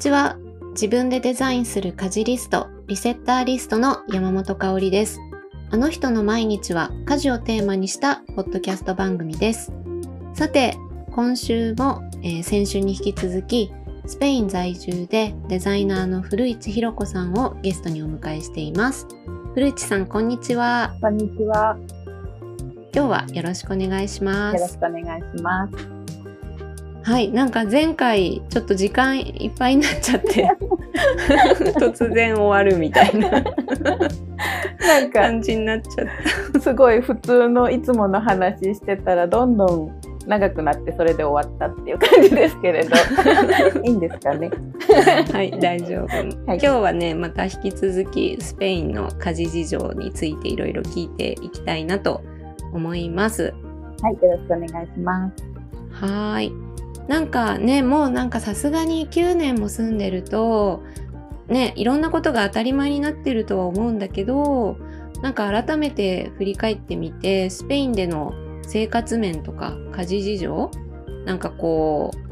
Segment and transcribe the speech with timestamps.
[0.00, 0.38] ちは。
[0.70, 5.20] 自分でデザインする家事リストリセッターリストの山本香里です。
[5.70, 9.72] あの人の毎日は家事をテーマにしたポッドキャスト番組です。
[10.32, 10.74] さて
[11.12, 13.72] 今週も、えー、先週に引き続き
[14.06, 19.06] スペイン在住でデザイナーの古市弘子さんをゲストにお迎えしています。
[19.54, 20.94] 古市さんこんにちは。
[21.02, 21.76] こんにちは。
[22.94, 24.56] 今日はよろしくお願いします。
[24.56, 25.99] よろしくお願いします
[27.02, 30.48] はいなんか前回ちょっと時間いっぱいになっちゃって
[31.80, 33.30] 突然終わるみたいな。
[33.30, 33.40] な
[35.02, 36.06] んか感じになっちゃっ
[36.52, 36.60] た。
[36.60, 42.96] すごい普通のいつもの話してたらどんどん長くなってそれで終わったっていう感じですけれど。
[43.82, 44.50] いいんですかね？
[45.32, 52.22] はい大丈夫、はい、今日はねまた引き続きスペインの家事事情についていろいろ聞いていきたいなと
[52.72, 53.54] 思います。
[54.02, 55.44] はいよろしくお願いします。
[55.92, 56.69] はい
[57.08, 60.82] なんかねもうなんかさすがに9年も住んでると
[61.48, 64.76] ねいろんなことが当たり前になってるとは思うんだけど
[65.22, 70.70] なんか改めて振り返ってみてスペインでの生活面とか家事事情
[71.24, 72.30] なんかこう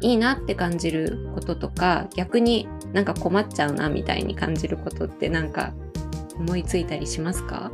[0.00, 5.74] いいなって感じることとか逆になんか困っちゃうなみたいに感じることってなんか
[6.36, 7.70] 思いついたりしますか、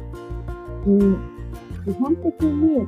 [0.86, 1.36] うん、
[1.84, 2.86] 基本的に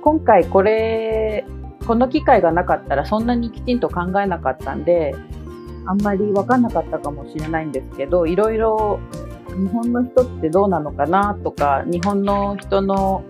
[0.00, 1.44] 今回これ
[1.88, 5.14] この機会がなかったらそんなにきちんと考えなかったんで
[5.86, 9.00] あんまり分かんなかったかもしれないんですけどいろいろ
[9.56, 13.24] 日本の人ってどうなのかなとか日本の人の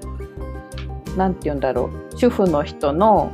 [1.17, 3.31] 何て言うんだろう主婦の人の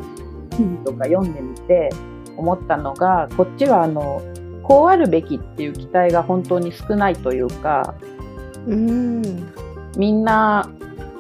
[0.51, 1.89] 記事とか読んでみて
[2.37, 4.21] 思ったのがこっちはあの
[4.63, 7.95] こうあるべきっていう期待が本当に少ないというか
[8.67, 9.23] うん。
[9.97, 10.69] みんな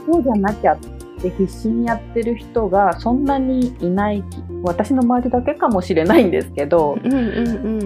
[0.06, 0.93] こうじゃなきゃっっ
[1.25, 4.22] て必死にやってる人がそんなにいない
[4.62, 7.80] 私の周りだけかもしれないんですけど、うんうん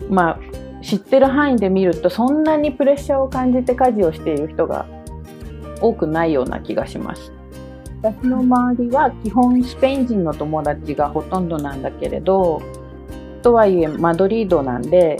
[0.00, 0.38] うん、まあ
[0.82, 4.86] 知ってる範囲で見るとそんなにプレッシャーを感じて家事をしている人が
[5.80, 7.32] 多くないような気がします。
[8.02, 12.60] 私の周りは基本スペイン人の友達がほとんどなんだけれど
[13.42, 15.18] とはいえマドリードなんで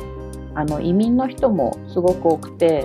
[0.56, 2.84] あの移民の人もすごく多くて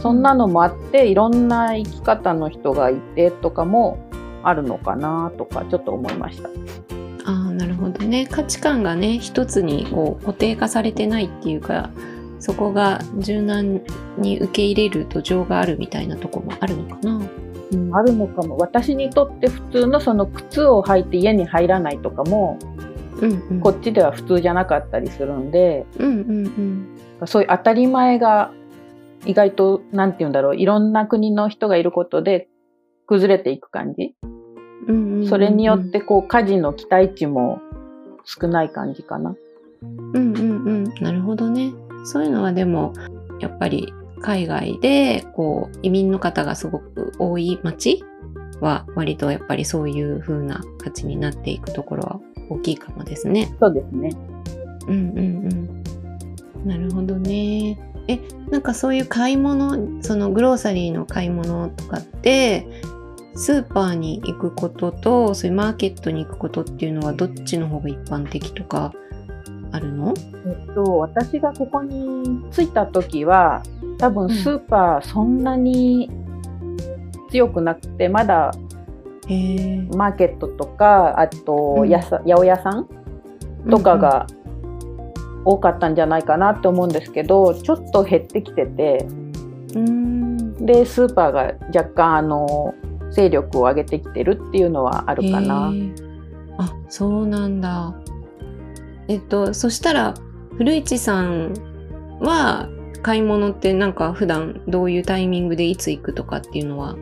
[0.00, 4.07] そんなのもあっていろんな生き方の人がいてとかも
[4.48, 6.48] あるのかなとかちょっと思いました。
[7.24, 8.26] あなるほどね。
[8.26, 11.90] 価値観がね一つにこう固定化されてないっていうか
[12.38, 13.82] そこが柔軟
[14.16, 17.20] に受け入れる土壌があるみたいなとこもあるのかな。
[17.70, 18.56] うん、あるのかも。
[18.56, 22.58] 私にとって普通のその靴を履いて家に入らないとかも、
[23.20, 26.46] うんうん、こっちでは普通じゃなかったりするんで、うんうん
[27.20, 28.52] うん、そういう当たり前が
[29.26, 30.56] 意外と何て言うんだろう。
[30.56, 32.48] いろんな国の人がいることで
[33.06, 34.14] 崩れていく感じ、
[35.28, 37.60] それによってこう家事の期待値も
[38.24, 39.36] 少ない感じかな。
[39.82, 41.72] うんうんうんなるほどね。
[42.04, 42.94] そういうのはでも
[43.40, 48.04] やっぱり海外でこう移民の方がすごく多い町
[48.60, 53.54] は割とやっぱりそういう風な価値になっていくところは大きいかもですね。
[53.60, 54.10] そうですね。
[54.88, 55.18] うんうん
[56.56, 56.68] うん。
[56.68, 57.78] なるほどね。
[58.08, 58.18] え、
[58.50, 62.66] なんかそういう買い物、そのグローサリーの買い物とかって
[63.38, 68.92] スーパーに行くこととそういうマーケットに行くことっていうのはどっちの方が一般的とか
[69.70, 70.12] あるの？
[70.44, 73.62] えっと私がここに着いた時は
[73.98, 76.10] 多分スーパーそんなに
[77.30, 78.50] 強くなくて、うん、まだ
[79.94, 82.88] マーケットとかあとやさ、うん、八百屋さん
[83.70, 84.26] とかが
[85.44, 89.06] 多かったんじゃないかなって思うんですけどちょっと減ってきてて、
[89.74, 92.74] うん、でスーパーが若干あの
[93.10, 95.72] 勢力を上げてきてるっていうのはあるかな。
[96.58, 97.94] あそうなんだ。
[99.08, 100.14] えっとそしたら
[100.56, 101.54] 古市さん
[102.20, 102.68] は
[103.02, 106.96] 買い物ってなんか普段どういうタイミングでいつ行くとかっていうのは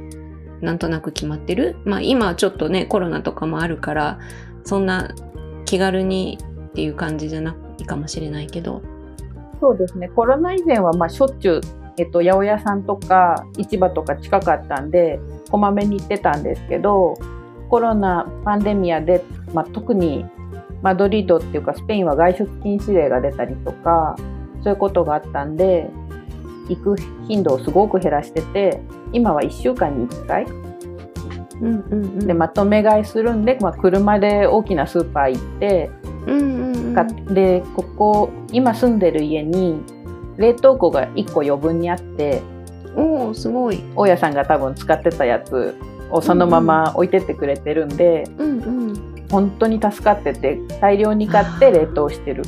[0.60, 1.76] なんとなく決まってる？
[1.84, 4.18] まあ今ちょっとねコロナとかもあるから
[4.64, 5.14] そんな
[5.64, 6.38] 気軽に
[6.68, 8.82] っていう感じじゃないかもしれないけど
[9.60, 11.60] そうですねコロナ以前はまあしょっちゅう、
[11.98, 15.18] えっと、八百屋さんとか市場とか近かったんで
[15.50, 17.14] こまめに行ってたんですけど
[17.68, 20.24] コロナパンデミアで、まあ、特に
[20.82, 24.16] マドリードっていうかスペインは外出禁止令が出たりとか
[24.62, 25.88] そういうことがあったんで
[26.68, 26.96] 行く
[27.28, 28.80] 頻度をすごく減らしてて
[29.12, 35.90] 今は1週間に1回、うんうんうん、でまとめ買いするんで、まあ、車で大きなスーパー行って、
[36.26, 39.80] うんうんうん、でここ今住んでる家に
[40.38, 42.42] 冷凍庫が1個余分にあって
[42.96, 43.82] おおすごい。
[43.94, 45.76] 大家さんが多分使ってたやつ
[46.10, 52.42] をそのまま置いてってくれてるんで、うんうん、本当に助かってて大量に買って冷凍してる。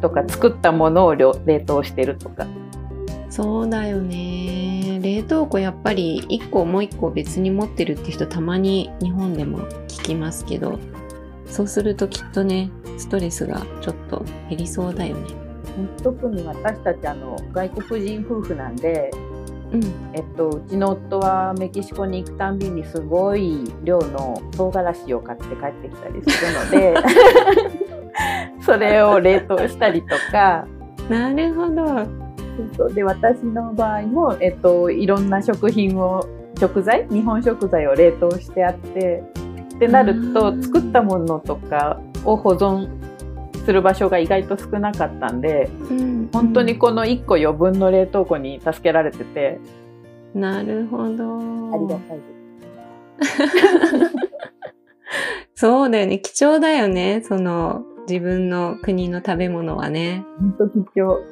[0.00, 2.46] とか作ったものを冷凍してるとか。
[3.28, 4.98] そうだよね。
[5.02, 9.58] 冷凍庫やっぱり1個もう1個別に持ってるって人たまに日本でも
[9.88, 10.78] 聞きますけど
[11.46, 15.45] そうするときっとねストレスがちょっと減りそうだよね。
[16.02, 19.10] 特に私たちあの外国人夫婦なんで、
[19.72, 19.84] うん、
[20.14, 26.94] えっと、うちの夫はメキシコに行くたんびにすごい量の唐辛子を買って帰ってきたりするので
[28.64, 30.66] それを冷凍したりとか。
[31.08, 32.88] なるほど。
[32.94, 36.26] で私の場合も、えっと、いろんな食品を
[36.58, 37.06] 食材？
[37.10, 39.22] 日本食材を冷凍してあって
[39.74, 42.88] ってなると作ったものとかを保存
[43.66, 49.58] する場所が意外と少なかったんで、うん、本当にこの1個余分の冷凍庫に助けられてて。
[50.34, 51.04] なるほど。
[51.04, 52.24] ありがたいで
[53.24, 53.66] す。
[55.56, 56.20] そうだよね。
[56.20, 60.24] 貴重だよねその自分の国の食べ物はね。
[60.38, 61.24] 本当貴重。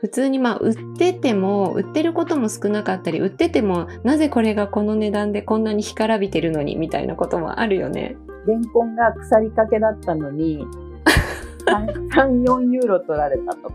[0.00, 8.16] 普通にまあ売ってても売ってることも少なかったり売っててもなぜこれがこの値段でこんなに干からびてるのにみたいなこともあるよね。
[8.46, 10.64] レンコンが腐りかけだったのに
[11.68, 13.74] 34ユーロ取られたとか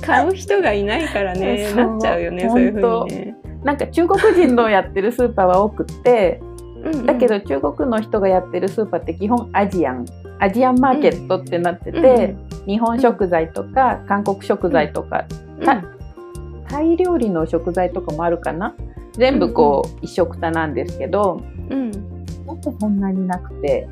[0.00, 1.72] 買う人がいないからね。
[1.74, 3.36] なっちゃうよねそういうふうにね。
[3.64, 6.40] なんか中国人のやってるスーパーは多くって
[6.84, 10.06] うん、だけど中国の人がやってるスーパーって基本アジアン。
[10.38, 15.26] アジアンマーケットってなってて、うん、日本食材とか韓国食材とか、
[16.68, 18.76] タイ料理の食材とかもあるかな？
[19.14, 21.90] 全部こう、一緒くたなんですけど、うん、
[22.46, 23.88] もっとそんなになくて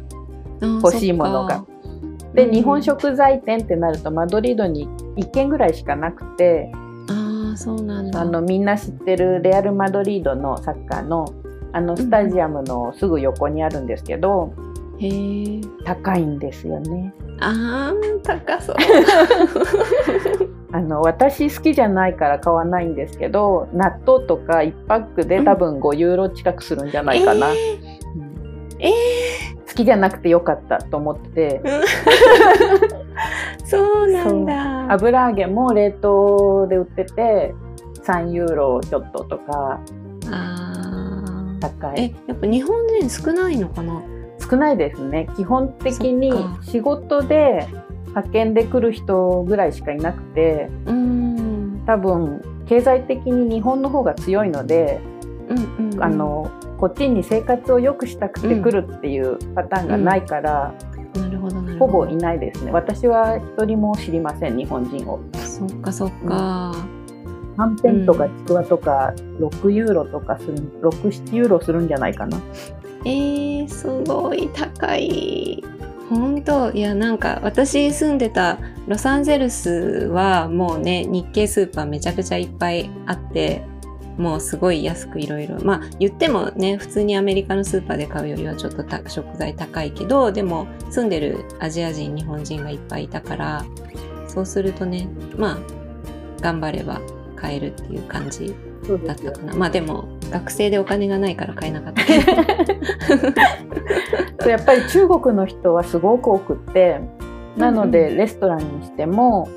[0.60, 1.64] 欲しいものが。
[2.34, 6.70] で、日本食材店ってなるとマドリードに1軒ぐらいしかなくて
[7.08, 8.20] あそうなんだ。
[8.20, 11.26] あのみんな知ってるレアル・マドリードのサッカーの
[11.72, 14.52] あのスタジアムのすぐ横にあるんですけど、
[14.98, 17.12] へ高いんですよね。
[17.40, 18.76] あー高そう。
[20.72, 27.50] あの私好きじゃないから買わないんですけど納豆とか1パックで多分5ユーロ近くするんじゃないかな。
[27.50, 31.60] えーえー、好きじゃなくてよかったと思ってて。
[33.64, 34.92] そうなんだ。
[34.92, 37.54] 油揚げも冷凍で売ってて
[38.04, 39.80] 3ユーロちょっととか。
[41.60, 42.00] 高い。
[42.00, 44.02] えやっぱ日本人少ないのかな？
[44.38, 45.28] 少ないですね。
[45.36, 46.32] 基本的に
[46.62, 47.66] 仕事で
[48.08, 50.68] 派遣で来る人ぐらいしかいなくて。
[51.86, 55.00] 多分経済的に日本の方が強いので、
[55.48, 60.74] うんうんうん、あのこっちに生活を良くしたくて来るっていうパターンがないから、
[61.14, 62.72] なるほどほぼいないですね。
[62.72, 65.20] 私は一人も知りません日本人を。
[65.34, 72.38] そっかそっか、うん、はんぺんとかちくわとか6ユーロとかする67ユーロするんじゃないかな。
[73.04, 75.62] えー、すごい高い。
[76.08, 83.62] 本当いやなんか私住んでたロサンゼルスはもうね日系スーパーめちゃくちゃいっぱいあって
[84.18, 85.58] もうすごい安くいろいろ。
[85.62, 93.64] まあ言ってもね普通にアメリカのスーパーで買うよりはちょっと食材高いけどでも住んでるアジア人日本人がいっぱいいたから
[94.28, 95.58] そうするとねまあ
[96.40, 97.00] 頑張れば
[97.34, 98.54] 買えるっていう感じ
[99.06, 99.54] だったかな。
[99.54, 101.94] まあでも学生でお金がないから買えなかっ
[104.38, 107.00] た やっぱり中国の人はすごく多くって
[107.56, 109.48] なのでレストランにしても、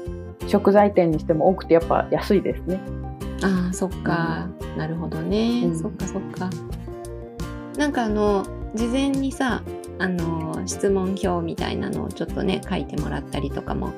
[0.48, 2.80] 食材店にしても多くてやっぱ安いですね。
[3.44, 6.50] ああそっか、うん、なるほどね、うん、そっかそっか。
[7.78, 9.64] なんかあの事前にさ
[9.98, 13.94] あの質問票みたいなのをちょっとね書いてもらったりとかも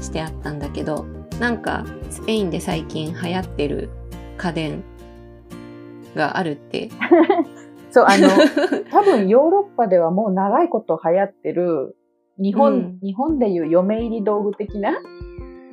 [0.00, 1.04] してあったんだけど
[1.40, 3.90] なんかスペインで最近流行ってる
[4.36, 4.84] 家電
[6.14, 6.90] があるって？
[7.90, 8.28] そうあの
[8.90, 11.96] 多分ヨーロッパではもう長いこと流行ってる
[12.38, 14.96] 日本、うん、日本でいう嫁入り道具的な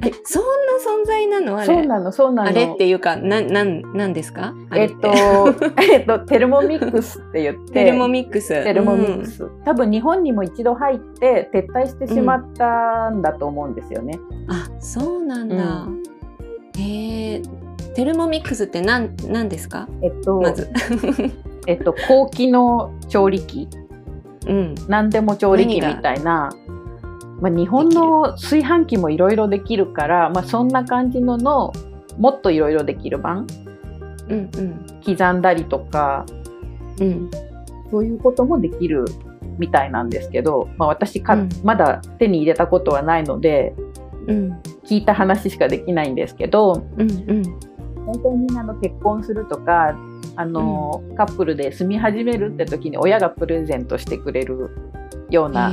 [0.03, 1.57] えそんな存在なの？
[1.57, 1.65] あれ。
[1.67, 2.49] そうなのそうなの。
[2.49, 4.53] あれっていうかななんなんですか？
[4.73, 5.09] えっと
[5.81, 7.73] えっとテルモミックスって言って。
[7.73, 8.63] テルモミックス。
[8.63, 16.03] テルモミックス、うん、多分日本にも一度入って撤退してしまったんだと思うんですよね、うん、あそうなんだ、うん、
[16.77, 17.41] へえ
[17.93, 19.87] テルモミックスって何何ですか？
[20.01, 20.69] えっとまず。
[21.67, 23.67] えっと高機能調理器、
[24.47, 26.49] うん、何でも調理器みたいな、
[27.41, 31.73] まあ、日本の炊飯器もいろいろできるからまあ、そんな感じのの
[32.17, 33.47] もっといろいろできる版、
[34.29, 36.25] うんうん、刻んだりとか、
[36.99, 37.31] うん、
[37.89, 39.05] そういうこともできる
[39.57, 43.73] みたいなんですけど、まあ、私か、うん、まだ手に入れたことはないので、
[44.27, 47.43] うん、聞いた話しかできないんですけど、うんうん、
[48.05, 49.95] 大体みんなの結婚するとか
[50.35, 54.69] あの、うん、カップルで住み始めるって時に親がプレゼントしてくれる
[55.29, 55.71] ような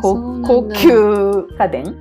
[0.00, 1.94] 高高級家電？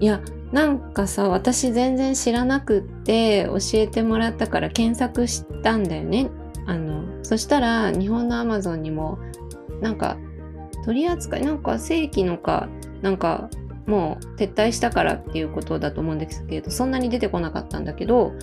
[0.00, 0.20] いや
[0.52, 6.30] なんかさ私全然知らなくって教えてもらったから検索したんだよね。
[6.66, 9.18] あのそしたら日本のアマゾンにも
[9.80, 10.16] なんか
[10.84, 12.68] 取り扱いなんか正規のか
[13.02, 13.48] なんか
[13.86, 18.34] もう撤退したからっていうことだと思うんですけどそんなに出てこなかったんだけど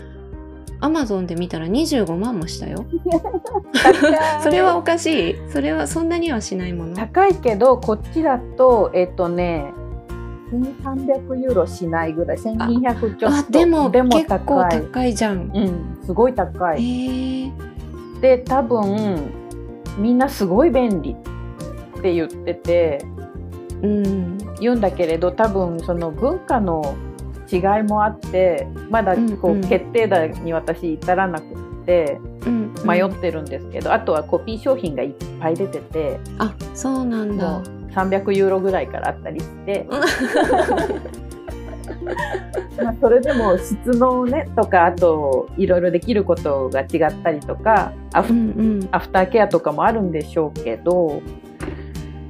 [0.85, 2.85] アマゾンで見たら25万もしたよ。
[4.43, 5.35] それはおかしい。
[5.49, 6.95] それはそんなにはしないもの。
[6.95, 9.73] 高いけどこっちだとえっ、とね
[10.51, 12.37] 1300ユーロしないぐらい。
[12.37, 13.35] 1200ちょっと。
[13.35, 15.51] あでもでも結構高いじゃん。
[15.55, 17.51] うんすごい高へい、え。
[18.21, 19.31] で多分
[19.97, 21.15] みんなすごい便利
[21.97, 23.05] って言ってて。
[23.81, 24.37] うん。
[24.59, 26.95] 言うんだけれど多分その文化の
[27.51, 37.59] 違いもあってまだこう、決定打に私至らなくってうん迷ってるんですけど、あとはコピー商品がいっぱい出ててあそうなんだ。
[37.59, 39.87] もう300ユーロぐらいからあったりして。
[42.81, 48.33] まあそれでも質のねとかあといろいろできることが違ったりとかアフ,、
[48.91, 51.21] アフターケアとかもあるんでしょうけど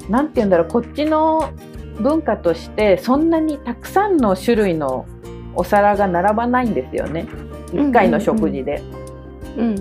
[0.10, 1.51] なんて言うんだろうこっちの
[1.99, 5.05] 文化としてそんなにたくさんの種類の
[5.53, 7.27] お皿が並ばないんですよね。
[7.71, 8.81] 1回の食事で。
[9.57, 9.75] うん。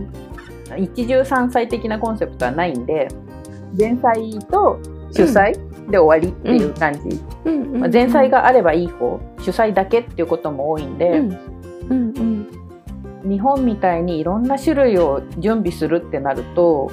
[0.77, 3.07] 一汁三菜的なコンセプトはないんで
[3.79, 4.81] 前菜と
[5.13, 5.53] 主菜
[5.89, 7.21] で終わりっていう感じ、
[7.79, 11.31] まあ、前菜があればいい方主菜だけっていうことも多いんで、うん。
[11.91, 12.19] うん。
[12.19, 12.49] うん。
[13.25, 16.91] 日本みたいにいろんな種類を準備するってなると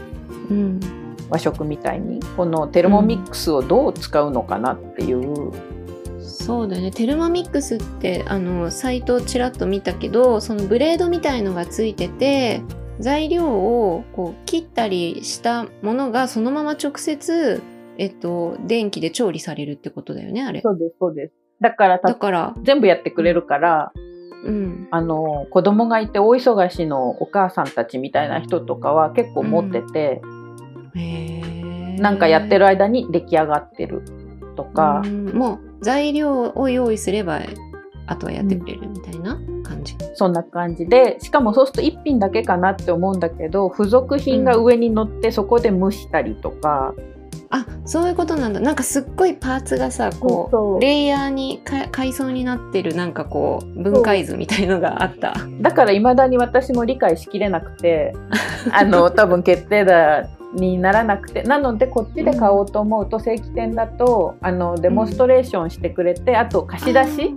[0.49, 0.79] うん
[1.31, 5.51] 和食みたいにこのテルモミックスをどう使うのかなっていう、
[6.21, 6.91] そうだよね。
[6.91, 12.61] テルマミックスってあのサイトをちらっと見たけどそのブレードみたいのがついてて
[13.00, 17.63] 材料をこう切ったりしたものがそのまま直接、
[17.97, 20.61] えっと、電気で調理されるってことだよねあれ。
[20.61, 21.33] そうですそうです。
[21.61, 23.93] だからただから、全部やってくれるから
[24.43, 30.21] うん、あの子供がいて大忙しのお母さんたちみたいな人とかは結構持ってて、
[30.93, 34.03] なんかやってる間に出来上がってる
[34.55, 35.25] とか、うん。
[35.33, 37.41] もう材料を用意すれば
[38.07, 39.95] あとはやってくれるみたいな感じ。
[40.13, 46.93] そんな感じでしかもそうすると1品だけかなって思うんだけど付属品が上に乗ってそこで蒸したりとか、
[47.50, 48.60] あそういうことなんだ。
[48.60, 55.36] なんかすっごいパーツがさこうレイヤーにか階層になってるなんかこう分解図みたいのがあった。
[55.62, 58.13] だから未だに私も理解しきれなくて
[58.71, 67.36] あの多分決定打にならなくてなのでこっちで買おうと思うと正規店だとあのデモンストレーションしてくれてあと貸し出し？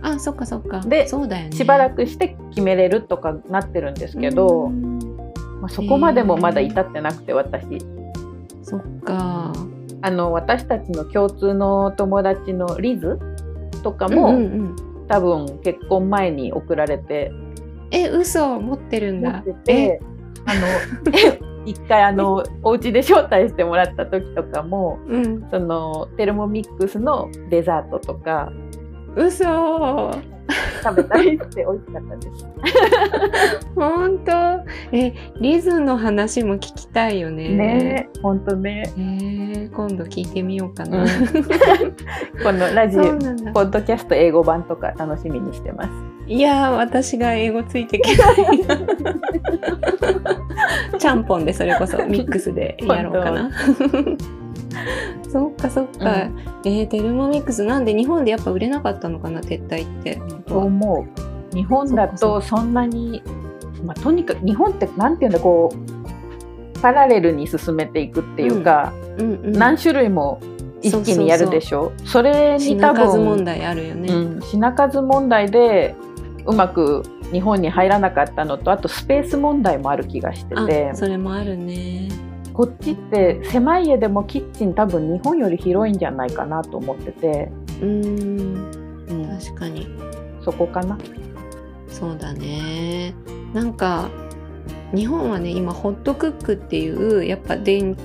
[0.00, 0.80] あそっかそっか。
[0.80, 1.56] でそうだよね。
[1.56, 4.98] しばらくして決めれるとかなってるんですけど、うん。
[5.60, 7.66] まあ、そこまでもまだ至ってなくて私。
[8.62, 9.52] そっか。
[10.00, 13.18] あの私たちの共通の友達のリズ
[13.82, 14.76] とかも、うんうんうん。
[15.08, 17.32] 多分結婚前に送られて。
[17.90, 18.60] え嘘？
[18.60, 19.42] 持ってるんだ。
[19.44, 20.00] 持ってて
[20.46, 20.60] あの
[21.68, 25.50] 一回あのお家で招待してもらった時とかもえうん。
[25.50, 28.50] そのテルモミックスのデザートとか
[29.16, 30.28] 嘘。
[30.82, 32.46] 食べたりして美味しかったです。
[33.76, 34.32] 本当。
[34.96, 37.48] えリズの話も聞きたいよね。
[37.50, 41.06] ね本当ね、えー今度聞いてみようかうな、ん。
[42.42, 43.02] このラジオ
[43.52, 45.90] ポッドキャスト英語版とか楽しみにしてます。
[46.26, 48.36] いやー私が英語ついていけない。
[50.98, 53.50] ちゃんぽんでそれこそミックスでやろうかな
[55.28, 56.32] そっかそっか、う
[56.64, 60.20] えーテルモミックスなんで日本でやっぱ売れなかったのかな撤退って。
[60.46, 63.22] と思う日本だとそんなに、
[63.84, 70.40] まあ、とにかく日本ってなんていうんだこうパラレルに進めていくっていうか、うんうん何種類も
[70.80, 71.92] 一気にやるでしょ。
[72.04, 75.96] それに多品数問分題あるよね、うん、品数問題で
[76.46, 80.90] うまく日本に入らなかったのとあとスペース問題もある気がしてて。
[80.90, 82.08] あそれもあるね
[82.58, 89.06] こっちって狭い家でもキッチン多分日本より広いんじゃないかなと思ってて、うーん。
[89.08, 89.86] うん、確かに。
[90.44, 90.98] そこかな。
[91.88, 93.14] そうだね。
[93.54, 94.10] なんか
[94.92, 97.96] 日本はね今ホットクックっていうやっぱ電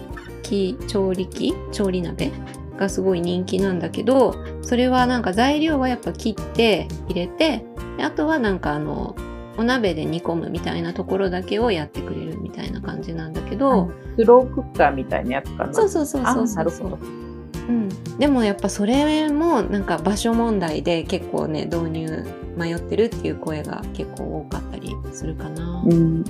[0.44, 2.32] 気調理器調理鍋
[2.78, 7.66] がすごい人気なんだけどそれはなんか材料はやっぱ切って入れて
[7.98, 9.16] であとはなんかあの
[9.58, 15.74] お鍋で煮込むみたいなところだけをやってくれるみたいな感じなんだけど、スロークッカーみたいなやつかな。
[15.74, 17.00] そうそうそうそうあそうなるほど。
[17.70, 22.26] うん、でもやっぱそれもなんか場所問題で結構ね導入
[22.58, 25.84] 迷ってるっていう声が結構多かったりするかな。
[25.86, 26.24] うん、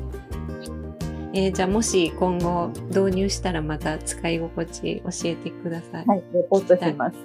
[1.33, 6.05] えーじゃあもし今後導入したらまた使い心地教えてください。
[6.05, 7.17] はい、レポートします。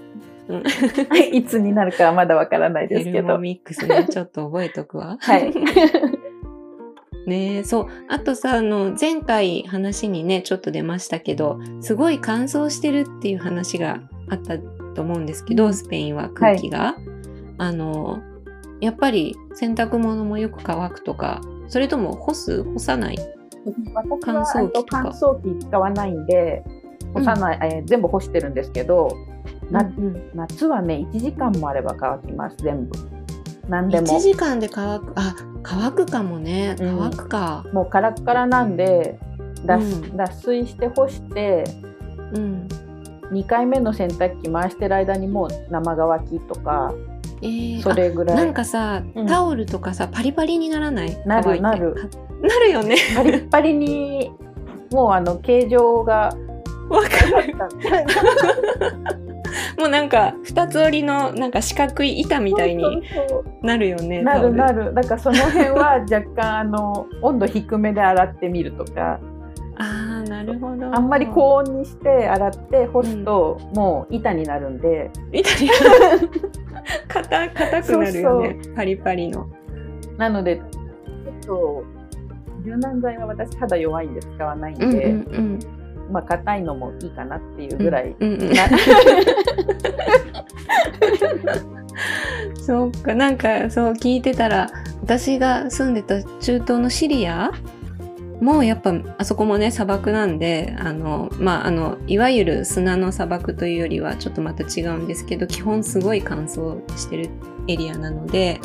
[0.48, 3.38] うんはい、 いつになるかはまだわからないですけど。
[3.38, 5.18] ミックスね、ちょっと覚えとくわ。
[5.20, 5.52] はい。
[7.26, 7.86] ねえそう。
[8.08, 14.00] あとさ、あの、前回話にね、ちょっと出ましたけど、すごい乾燥してるっていう話が
[14.30, 14.58] あった
[14.94, 16.96] と思うんですけど、うんスペインは空気が。
[17.58, 18.20] あの、
[18.80, 23.18] やっぱり洗濯物もよく乾くとか、それとも干す干さない？
[23.94, 26.64] 私乾は燥機とか乾燥機使わないんで、
[27.12, 29.08] 干さない、えー全部干してるんですけど、
[29.70, 32.92] なうん夏はね、1時間もあれば乾きます、全部。
[33.68, 34.06] 何でも。
[34.06, 36.76] 1時間で乾く、あ、乾くかもね。
[36.80, 37.64] うん乾くか。
[37.72, 39.18] もうカラッカラなんで、
[39.64, 41.64] 脱,、うん脱水して干して、
[42.34, 42.68] うん。
[43.32, 46.94] 2回目の洗濯機回してる間にもう生乾きとか、
[47.42, 48.36] えー、それぐらい。
[48.36, 51.22] あなんかさ、うんタオルとかさ、パリパリにならない？
[51.26, 51.94] なるなる
[52.40, 52.96] なるよね。
[53.16, 54.32] パリッパリに、
[54.92, 56.34] もうあの、形状が、
[56.88, 57.08] わか
[57.42, 57.54] る。
[59.78, 63.02] もうなんか二つ折りのなんか四角い板みたいに
[63.62, 64.22] なるよね。
[64.22, 64.84] なるなる。
[64.86, 64.94] る。
[64.94, 69.20] だからその辺は若干あの温度低めで洗ってみるとか、
[69.76, 70.94] ああなるほど。
[70.94, 75.70] あんまり高温にして洗って干すと、もう板になるんで、板に
[77.06, 78.56] 硬硬くなるよね。
[78.74, 79.46] パリパリの。
[80.16, 81.84] なのでちょっと
[82.64, 85.58] 柔軟剤は私肌弱いんで使わないんで、うんうんうん。
[86.10, 88.14] まあ硬いのもいいかなっていうぐらい。
[88.18, 88.68] うんうん、な
[92.54, 94.68] そうかなんかそう聞いてたら
[95.02, 97.50] 私が住んでた中東のシリア
[98.40, 107.30] もうやっぱあそこもね砂漠なんであのまああのいわゆる砂の砂漠というよりはちょっとまた違うんですけど基本すごい乾燥してる
[107.66, 108.60] エリアなので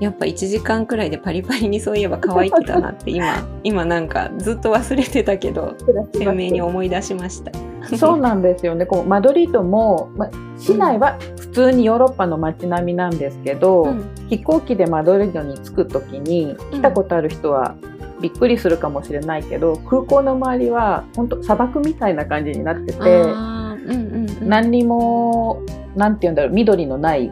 [0.00, 5.74] やっぱ1時間くらいでパリパリにそういえば乾いてたなって今 今なんかずっと忘れてたけど
[6.14, 7.52] 鮮明に思い出しました。
[7.96, 8.84] そうなんですよね。
[8.84, 17.76] こうマドリードも、ま、市内は普通にヨーロッパの街並みなんですけど、うん飛行機でマドリードに着く時に来たことある人は
[18.20, 23.90] びっくりするかもしれないけど、空港の周りは本当砂漠みたいな感じになってて、うんうん
[24.40, 24.48] うん。
[24.48, 25.62] 何にも
[25.94, 27.30] なんて言うんだろう緑のない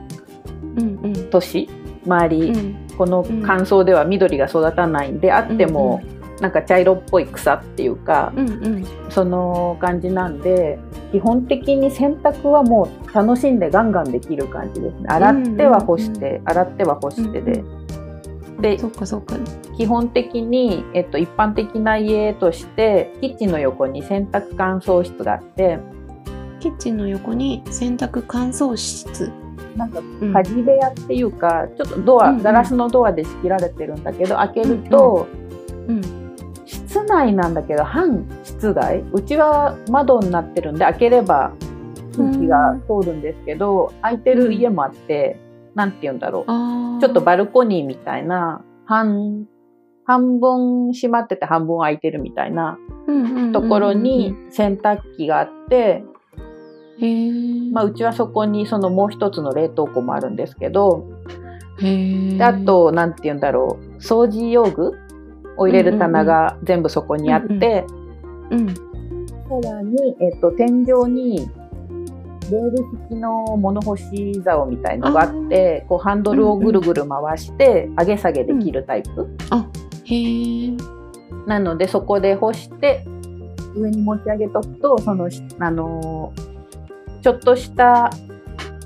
[0.76, 1.30] うんうん。
[1.30, 1.68] 都市
[2.06, 2.88] 周り、うん。
[2.96, 6.02] この乾燥では緑が育たないんで、あっても
[6.40, 8.84] なんか茶色っぽい草っていうか、うんうん。
[9.08, 10.78] その感じなんで
[11.12, 15.06] 基本的に洗濯はもう楽しんでガンガンできる感じですね。
[15.08, 17.64] 洗っては干して、洗っては干してで、
[18.64, 19.36] でそっかそっか。
[19.76, 25.78] 基本的に、えっと、一般的な家としてキッチンの横に洗濯乾燥室があって
[26.60, 29.30] キッチンの横に洗濯乾燥室。
[29.76, 30.32] なんかうん。
[30.32, 32.42] 家事部屋っていうかちょっとドア、うんうん。
[32.42, 35.26] ガラスのドアで仕切られてるんだけど開けると、
[35.86, 36.02] うん
[36.64, 39.04] 室内なんだけど半室外。
[39.12, 41.52] うちは窓になってるんで開ければ
[42.16, 45.36] 空気が通るんですけど、開いてる家もあって、
[45.74, 46.44] なんて言うんだろう。
[47.00, 49.46] ちょっとバルコニーみたいな半
[50.04, 52.78] 半分閉まってて半分開いてるみたいな
[53.52, 56.04] ところに洗濯機があって、
[57.72, 61.06] まあ、うちはそこにそのもう一つの冷凍庫もあるんですけど、
[61.80, 64.92] であと、なんて言うんだろう、掃除用具？
[65.56, 67.86] を入れる棚が全部そこにあって、
[68.50, 68.74] うん。
[68.74, 68.80] さ
[69.62, 71.48] らに、えっと、天井に、
[72.50, 72.76] レール
[73.08, 79.28] 式の物干し竿みたいのがあって、こうハンドルをぐるぐる回して、上げ下げできるタイプ。
[80.04, 80.76] へー。
[81.46, 83.04] なので、そこで干して、
[83.74, 85.28] 上に持ち上げとくと、その、
[85.58, 86.54] あのー
[87.24, 88.10] ちょっとした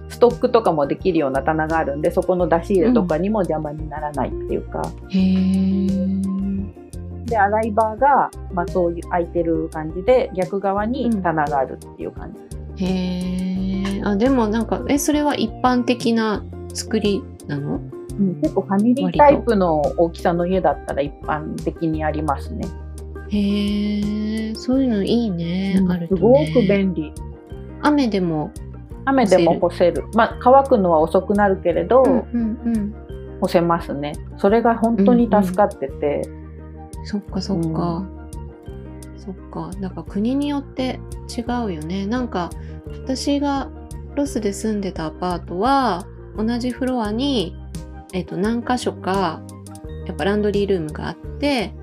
[0.09, 7.25] ストックとかもできるような棚があるんで、そこの出し入れとかにも邪魔にならないっていうか、へー。
[7.25, 12.58] で、洗い場が、まあそういう空いてる感じで、逆側に棚があるっていう感じ。
[12.79, 17.81] へーあでもなんかえそれは一般的な作りなの？
[18.19, 22.67] うん、結構ファミリータイプの大きさの家だったら一般的にありますね。
[23.31, 27.13] へえそういうのいいね、うんあるとすごねく便利。
[27.83, 28.51] 雨でも
[29.05, 30.05] 雨でも干せる？
[30.15, 32.95] まあ乾くのは遅くなるけれど、うんうんうん
[33.41, 34.15] 干せますね。
[34.37, 36.23] それが本当に助かってて。
[37.05, 38.05] そっかそっか、
[39.29, 39.71] そっか。
[39.79, 42.07] だか国によって違うよね。
[42.07, 42.51] なんか
[42.87, 43.69] 私が
[44.15, 47.55] ロスで住んでたアパートは同じフロアに、
[48.15, 49.43] えっと何箇所か
[50.07, 51.75] やっぱランドリールームがあって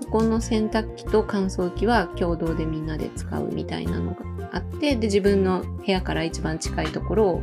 [0.00, 7.42] そこの洗濯機と乾燥機は共同でみんなで使うみたいなのがあってで自分の部屋から一番近いところを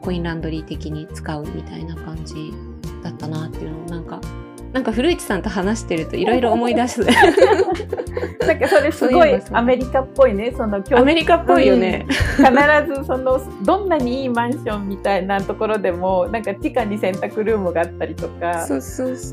[0.00, 2.52] コインランドリー的に使うみたいな感じ
[3.02, 4.20] だったなっていうのをなんか
[4.72, 7.02] なんか古市さんと話してるといろいろ思い出す。
[8.46, 12.46] なんかそれすごいアメリカっぽいねその教アメリカっぽいよね、必
[12.88, 18.66] ずそのどんなにいいマンションみたいなところでもなんか地下に洗濯ルームがあったりとか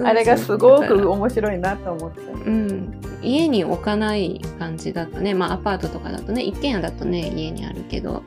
[0.04, 2.19] あれがすごく面白いなと思って。
[2.45, 5.34] うん、家に置かない感じだとね。
[5.34, 8.23] まあアパートとかだとね一軒家だとね家にあるけど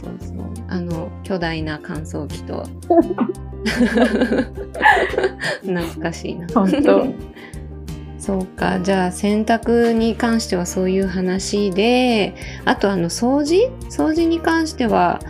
[0.00, 0.36] そうそう。
[0.68, 2.64] あの巨大な乾燥機と。
[5.62, 6.46] 懐かしいな。
[6.54, 7.06] 本当。
[8.18, 8.80] そうか。
[8.80, 12.34] じゃあ洗濯に関してはそういう話で
[12.64, 13.70] あとあの掃除？
[13.90, 15.20] 掃除に関しては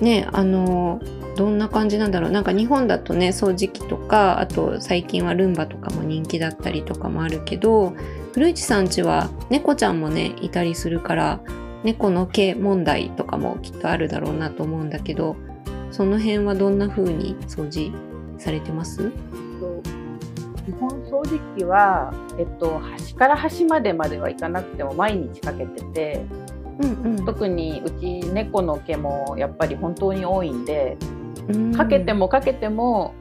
[0.00, 1.00] ねあの
[1.36, 2.30] どんな感じなんだろう。
[2.30, 7.94] なんか日本だとね掃除機とかあと最近はルンバとかも人気だったりとかもあるけど
[8.32, 11.40] 古市さんちは猫ちゃんもねいたりするから
[11.84, 15.36] 猫の毛問題とかもきっとあるだろうなと思うんだけど
[15.90, 17.92] その辺はどんな風に掃除
[18.38, 19.12] されてます？
[20.66, 26.24] 基本掃除機は、えっと、端から端までまではいかなくても毎日かけてて
[26.80, 30.96] うん特にうち猫の毛もやっぱり本当に多いんで
[31.48, 31.74] うん。
[31.74, 33.14] かけてもかけても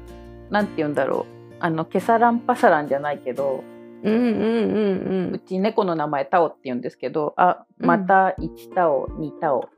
[0.50, 1.34] なんて言うんだろう。
[1.60, 3.64] あのケサランパサランじゃないけど
[4.04, 9.70] うんうんうんうち猫の名前タオって言うんですけどあまた1タオ2タオ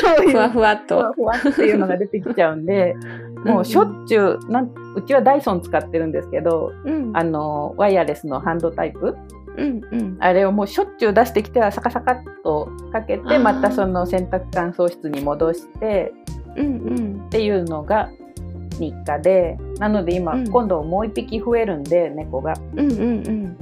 [0.00, 0.28] そううん。
[0.30, 1.12] いうふわふわっと。
[1.12, 2.96] ふわふわっていうのが出てきちゃうんで
[3.44, 9.16] もうしょっちゅうなんうちはダイソン使ってるんですけどうんあのワイヤレスのハンドタイプ？
[9.56, 10.16] うんうん。
[10.18, 16.12] あれをもうしょっちゅう出してきてはサカサカっとかけてまたその洗濯乾燥室に戻して
[16.56, 17.24] うんうん。
[17.26, 18.10] っていうのが
[18.78, 23.56] 日課でなので今、うん今度もう一匹増えるんで猫がうんうん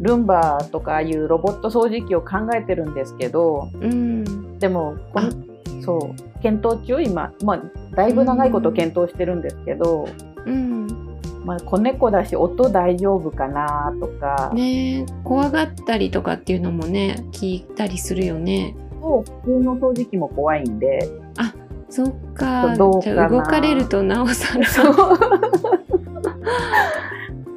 [0.00, 3.92] ルンバとかああいうロボット掃除機を考えてるんですけどうん。
[3.92, 4.58] うん。
[4.58, 7.62] でもこんそう検討中今、まあ、
[7.94, 10.08] だいぶ長いこと検討してるんですけど、
[10.46, 10.86] うん。
[11.44, 18.76] まあ、子猫だし音大丈夫かなとか、ねえ、怖がったりとかっていうのもね、聞いたりするよね。
[19.00, 21.00] そう普通の掃除機も怖いんで
[21.92, 22.74] そっか。
[22.74, 24.64] どうかなじゃあ動かれるとなおさら。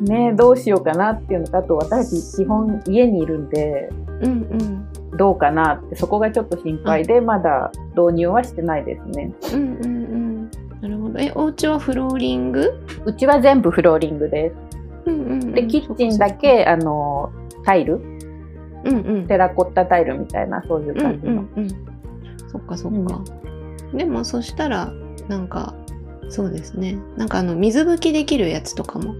[0.02, 3.90] ねどうしようかなっていうのとあと私基本家にいるんで
[4.22, 4.86] うんうん。
[5.18, 10.52] どうかなってそこがちょっと心配でまだ導入はしてないですねうんうんうん。
[10.82, 11.20] なるほど。
[11.20, 12.74] え、お家はフローリング？
[13.06, 14.52] うちは全部フローリングで
[15.06, 15.54] すうんうんうん。
[15.54, 17.32] でキッチンだけあの
[17.64, 18.02] タイル？
[18.84, 19.28] うんうん。
[19.28, 21.68] テラコッタタイルみたいなそういううんう感じの、んうん。
[22.50, 23.22] そっかそっか。
[23.94, 24.92] でもそしたら
[25.28, 25.74] なんか
[26.30, 26.98] そうですね。
[27.18, 29.16] なんかあの水拭きできるやつとかも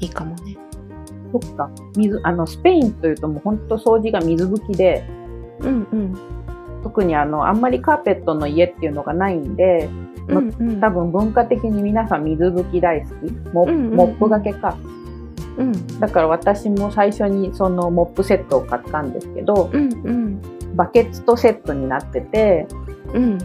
[0.00, 0.56] いいかもね。
[1.32, 5.04] そっか水あのスペインというともう本当掃除が水拭きで
[5.60, 6.18] うんうん。
[6.82, 9.88] 特にあのあんまりカーペットの家っていうのがないんで
[10.28, 10.80] うんうん。
[10.80, 14.76] 多分文化的に皆さん水拭き大好きモ,、うんうんうんモップがけか
[15.58, 20.42] うんだから私も最初にそのモップセットを買ったんですけどうんうん
[20.76, 22.66] バケツとセットになってて
[23.14, 23.38] うん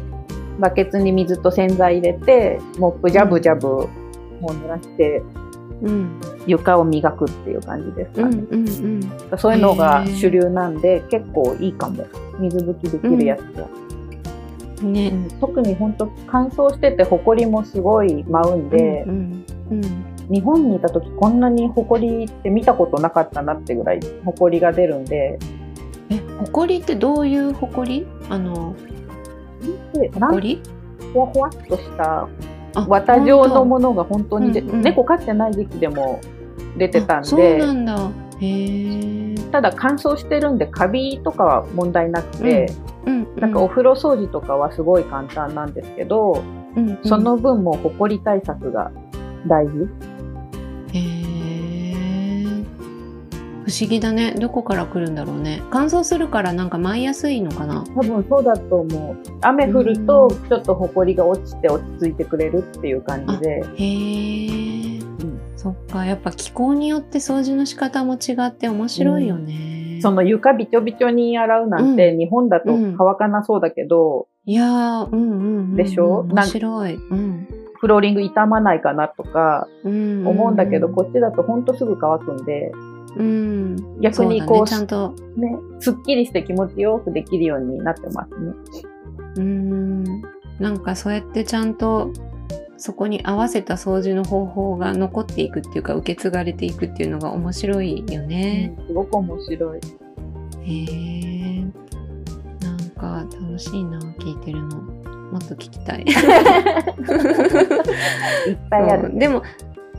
[0.60, 3.88] バケツに水と洗剤入れてモップジャブジャブも
[4.44, 5.24] う濡らして
[5.82, 8.60] うん床を磨くっていう感じですかね、うん。
[8.60, 8.70] うん。
[9.32, 9.38] うん。
[9.38, 12.06] そういうのが主流なんで結構いいかも。
[12.40, 13.68] 水拭きできるやつは、
[14.84, 15.10] ね。
[15.10, 15.28] うん。
[15.40, 19.82] 特に本当乾燥しててホコリもすごい舞うんで、うんうん。
[20.30, 25.38] 日本にいた時こんなにホコリって見たことなかったなってぐらいホコリが出るんで。
[26.10, 28.08] え、ほこりってどういうほこり？
[28.30, 28.91] あので
[30.20, 30.62] なんほこり？
[31.14, 32.28] ほわほわっとした
[32.74, 36.22] あ綿状のものが本当にで、うんうん猫飼ってない時期でも
[36.78, 38.12] 出てたんあそうでなんだ。
[38.40, 39.36] へえ。
[39.52, 42.74] ただ乾燥してるんでカビとかは問題なくて、
[43.06, 43.42] うんうん。
[43.42, 46.44] なんかお風呂掃除とかはすごい簡単なんですけど、
[46.76, 48.92] うんうんその分もホコリ対策が
[49.48, 49.90] 大事
[53.64, 54.34] 不思議だね。
[54.34, 55.62] どこから来るんだろうね。
[55.70, 57.84] 乾燥するからなんか舞いやすいのかな？
[57.96, 65.00] 多分そうだと思う雨降るとちょっとホコリが落ちて落ち着いてくれるっていう感じで、へえ。
[65.00, 66.06] うんそっか。
[66.06, 70.00] やっぱ気候によって掃除の仕方も違って面白いよね。
[70.02, 75.76] その床びちょびちょに洗うなんて、う日本だと乾かなそうだけど、いやー、うんうんうんうん。
[75.76, 76.24] でしょ？
[76.24, 76.96] 面白い。
[76.96, 77.48] うん。
[77.80, 82.72] フローリング傷まないかなとかうん思うんだけど、こっちだとほんとすぐ乾くんで
[83.18, 84.02] うん。
[84.02, 85.14] 逆にこうね、ちゃんと。
[85.36, 88.54] ね、すっきりして気持ちよくできるようになってますね。
[89.38, 90.22] うん。
[90.60, 92.12] なんかそうやってちゃんと
[92.78, 98.76] そこに合わせた掃除の方法が残っていくっていうか受け継がれていくっていうのが面白いよね。
[98.80, 99.80] うんすごく面白い。
[100.64, 101.62] へえ。
[102.62, 104.82] なんか楽しいな聞いてるの。
[105.32, 106.04] もっと聞きたい。
[106.08, 106.14] いっ
[108.70, 109.10] ぱいある。
[109.10, 109.44] そうでも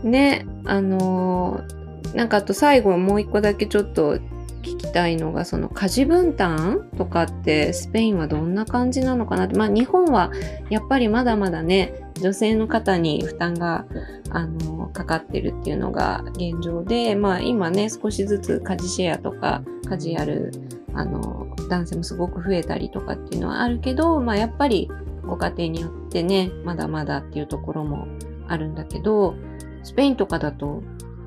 [0.05, 1.82] ねあのー
[2.15, 4.19] なんかあと最後もう一個だけちょっと
[4.63, 9.57] 聞きたいのがその家事分担とかってスペインはどんな感じなのかなって。
[9.57, 10.31] まあ日本は
[10.71, 13.87] やっぱりまだまだね女性の方に負担が
[14.31, 20.53] あのかかってるっていうのが現状でまあ今ね少しずつ家事シェアとか家事やる
[20.95, 24.89] あの男性もすごく増えたりとかっていうのはあるけどまあやっぱり
[25.27, 28.07] ご家庭によってねまだまだっていうところも
[28.49, 29.35] あるんだけど
[29.83, 30.83] スペインとかだと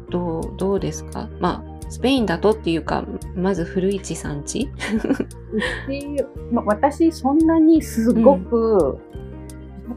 [0.09, 1.29] どうどうですか？
[1.39, 4.69] まあスペインだとっていうかまず古市さんち？
[6.53, 8.97] 私そんなにすごく、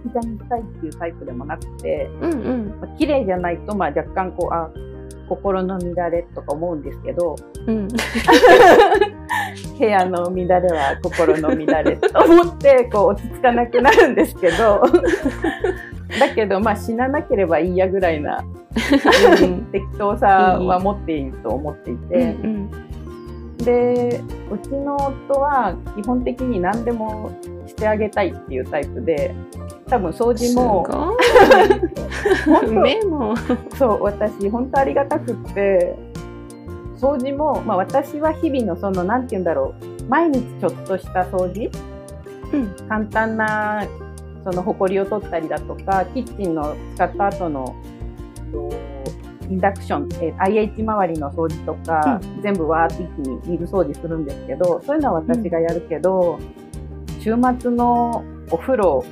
[0.05, 2.79] ピカピカにしたいっていうタイプでもなくて、うんうん。
[2.81, 4.71] まあ綺麗じゃないと、まあ、若干こうあ
[5.29, 7.89] 心の乱れとか思うんですけどうん。
[9.79, 14.83] 部屋の乱れは心の乱れと思ってこう落ち着かなくなるんですけど
[16.19, 18.45] だけどまあ死ななければいいやぐらいな
[19.73, 22.37] 適当さは持っていると思っていて。
[22.43, 22.71] うん
[23.59, 27.33] でうちの夫は基本的に何でも
[27.67, 29.35] してあげたいっていうタイプで
[29.89, 30.87] 多分掃除も
[33.05, 33.35] も
[33.77, 35.97] そう私本当ありがたくって
[36.97, 41.71] 掃除も、まあ、私は日々のその何て言うんだろう毎日ちょっとした掃除？
[42.53, 42.89] うん。
[42.89, 43.87] 簡単な
[44.45, 47.77] その埃を取ったりだとかキッチンの使った後の
[48.53, 48.71] と
[49.51, 56.39] インダクション、えー IH 周りの掃除とか、全部わーって一気に水掃除するんですけどそういうのは私がやるけど、
[57.21, 59.05] 週末のお風呂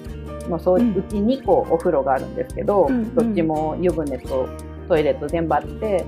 [0.48, 0.94] の掃除、うん。
[0.94, 3.14] うち2個お風呂があるんですけど、うんうん。
[3.14, 4.48] どっちも湯船と
[4.88, 6.04] トイレと全部あって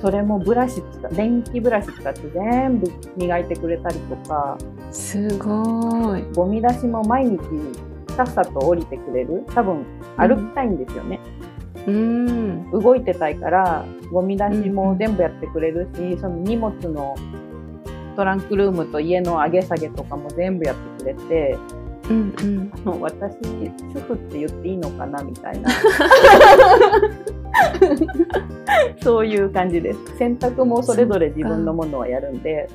[0.00, 4.56] それもブラシ使電気ブラシ使って全部磨いてくれたりとか
[4.90, 6.22] すごい。
[6.34, 7.38] ゴミ出しも毎日
[8.14, 9.44] さっさと降りてくれる？
[9.54, 9.84] 多分
[10.16, 11.20] 歩きたいんですよね、
[11.86, 12.70] うん。
[12.70, 17.14] 動いてたいからゴミ出しも全部やってくれるし、その荷物の
[18.16, 21.58] トランクルームと家の上げ下げとかも全部やってくれて
[22.08, 22.70] うんうん。
[22.72, 25.70] あの私主婦って言っていいのかなみたいな。
[29.02, 30.16] そういう感じです。
[30.16, 32.68] 洗濯もそれぞれ自分のものはやるんで。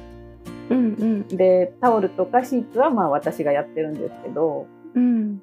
[0.70, 1.28] うんうん。
[1.28, 5.42] でタオルとかシーツはまあ私がやってるんですけどうん。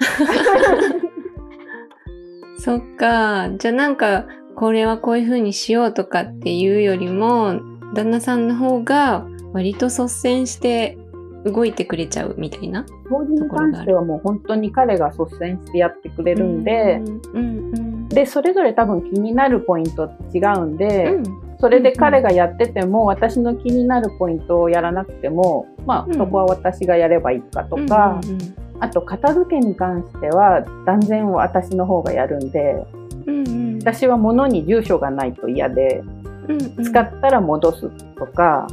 [2.58, 3.50] そっか。
[3.58, 7.60] じゃあなんかこれはこういう風にしようとかっていうよりも
[7.94, 10.98] 旦那さんの方が割と率先して
[11.44, 17.00] 動いてくれちゃうみたいな掃除に関してはもう本当に彼が率先してやってくれるんで、
[17.34, 18.08] うんうん。
[18.08, 26.12] でそれぞれ多分気になるポイント違うんで、うんそれで彼がやってても私の気になるポイントをやらなくてもまうん。
[26.12, 28.38] あそこは私がやればいいかとか、うん。
[28.80, 32.84] あと片付けに関しては断然私の方がやるんで
[33.26, 33.78] うんうん。
[33.78, 36.02] 私は物に住所がないと嫌で
[36.48, 36.84] うんうん。
[36.84, 38.66] 使ったら戻すとか、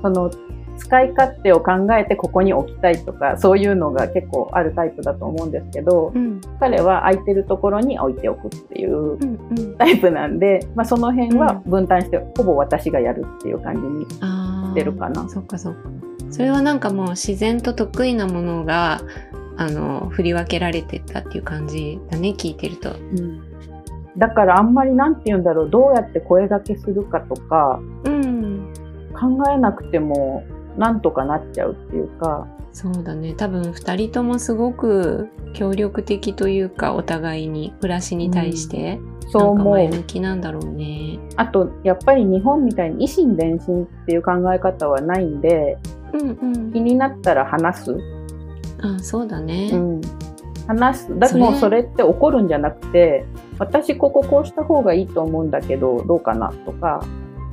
[0.00, 0.30] その
[0.78, 6.40] 使い勝手を考えてここに置きたいとかそういうのが結構あるタイプだと思うんですけどうん。
[6.60, 9.76] 彼は空いてるところに置いておくっていううんうん。
[9.76, 15.28] タイプなんで、まあ、その辺は分担して、ほぼ私がやるっていう感じにしてるかな。
[15.28, 15.90] そっかそっか。
[16.30, 19.00] それはなんかもう自然と得意なものが
[19.56, 22.90] あの振り分けられてったっていう感じだね聞いてると。
[24.16, 28.72] だからあんまりなんて言うんだろうどうやって声掛けするかとかうん。
[29.18, 30.44] 考えなくても
[30.78, 32.46] なんとかなっちゃうっていうか。
[32.72, 33.34] そうだね。
[33.34, 39.74] 多分2人ともすごく協力的というかお互いに暮らしに対して、そう思う。
[39.74, 41.18] 前向きなんだろうね。
[41.36, 45.76] あとやっぱり日本みたいに維心伝心っていう考え方はないんで
[46.12, 46.72] うんうん。
[46.72, 47.96] 気になったら話す、
[48.80, 50.00] あそうだね、うん、
[50.66, 51.18] 話す。
[51.18, 53.26] だってもうそれって怒るんじゃなくて
[53.58, 57.00] 私こここうした方がいいと思うんだけどどうかなとか。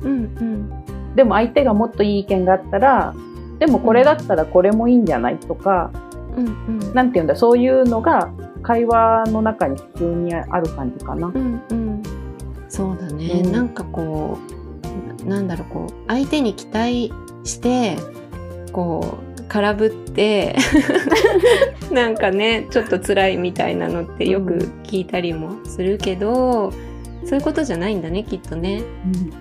[0.02, 0.85] うんうん
[1.16, 3.14] でも相手がもっといい意見があったら
[3.58, 5.90] でもこれだったらこれもいいんじゃないとか、
[6.36, 6.50] うんう
[6.90, 6.94] ん。
[6.94, 8.30] なんていうんだそういうのが
[8.62, 11.28] 会話の中に普通にある感じかな。
[11.28, 12.02] うんうん。
[12.68, 13.52] そうだね、うん。
[13.52, 14.38] なんかこ
[15.24, 17.12] うななんだろうこう相手に期待
[17.44, 17.96] して
[18.72, 20.56] こう空振って
[21.90, 26.72] なんかねちょっと辛いみたいなのってよく聞いたりもするけど、
[27.26, 28.82] そういうことじゃないんだねきっとね。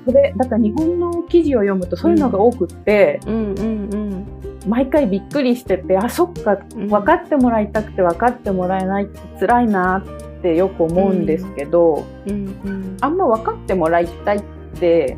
[0.06, 4.26] それだから日本の記事を読むとそういうのが多くって、うんうん
[4.67, 6.88] 毎回びっくりしててあそっかうん。
[6.88, 12.98] 分かってもらいたくて分かってもらえないって辛いなってよく思うんですけど、うんうん。
[13.02, 14.43] あんま分かってもらいたいっ
[14.80, 15.17] て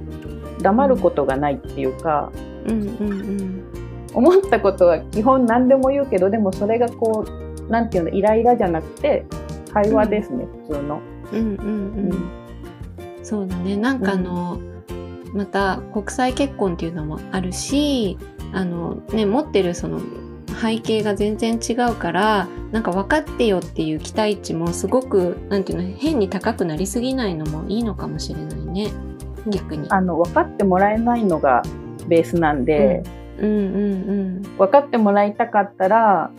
[0.62, 2.32] 黙ることがないっていうか、
[2.66, 3.64] うんうんうん。
[4.14, 9.26] 思ったことは基本何でも言うけどでもそれがこうなんていうのイライラじゃなくて
[9.74, 11.02] 会話ですね、普通の。
[11.32, 11.48] うんうん。
[11.48, 11.64] う
[12.14, 12.47] ん。
[13.28, 13.76] そうだね。
[13.76, 14.58] なんかあの、
[15.34, 18.18] また国際結婚っていうのもあるし、
[18.54, 20.00] あのね、持ってるその
[20.62, 28.92] 背景が全然違うから、なんか分かってよっていう期待値もすごく、なんていうの、変に高くなりすぎないのもいいのかもしれないね。
[29.48, 29.90] 逆に。
[29.90, 31.64] あの分かってもらえないのが
[32.08, 33.04] ベースなんで、
[33.40, 33.60] うんう
[34.40, 36.32] ん分かってもらいたかったら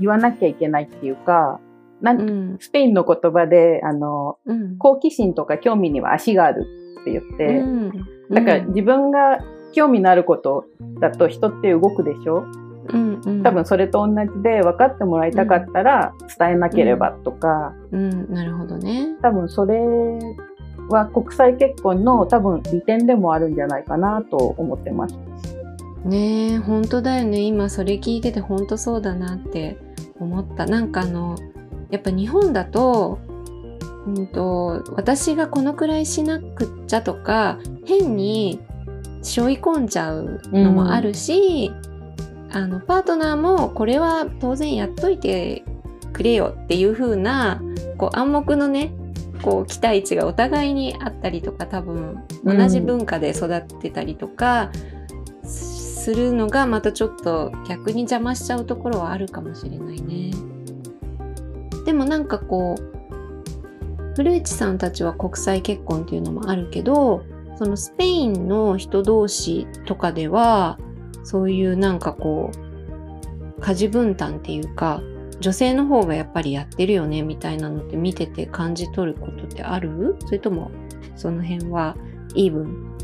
[0.00, 1.60] 言わなきゃいけないっていうか、
[2.00, 2.28] なんうん。
[2.28, 4.78] うんスペインの言葉であのうん。
[4.78, 6.66] 好奇心とか興味には足がある
[7.02, 7.90] って言って、うん。
[8.30, 9.38] だから自分が
[9.72, 10.64] 興味のあること
[11.00, 12.44] だと人って動くでしょ？
[12.88, 19.16] うんうん、多分それと同じで分かってもらいたかったら伝えなければとか、うん、なるほどね。
[19.22, 19.76] 多分それ
[20.88, 25.18] は国際結婚の多分利点でもあるんじゃないかなと思ってます。
[26.04, 27.40] ねえ本当だよね。
[27.40, 29.76] 今それ聞いてて本当そうだなって
[30.20, 30.64] 思った。
[30.64, 31.34] なんかあの
[31.90, 33.18] やっぱ日本だと,、
[34.06, 38.60] うん、と私がこのくらいしなくっちゃとか変に
[39.22, 41.72] 背負い込んじゃうのもあるし、
[42.50, 45.64] あのパートナーもこれは当然やっといて
[46.12, 47.60] くれよっていう風な
[47.98, 48.92] こう暗黙のね
[49.42, 54.70] こう期待値がお互いにあったりとか多分同じ文化で育ってたりとか、
[55.44, 60.30] するのがまたちょっと逆に邪魔しちゃうところはあるかもしれないね。
[61.86, 67.24] でもなんかこう古市さんたちは国際結婚っていうのもあるけど
[67.56, 70.78] そのスペインの人同士とかでは
[71.22, 75.00] そういうなんかこう家事分担っていうか
[75.40, 80.16] 女性の方がやっぱりやってるよねみたいなのって見てて感じ取ることってある？
[80.26, 80.70] それとも
[81.14, 81.96] その辺は
[82.34, 82.95] イーブン、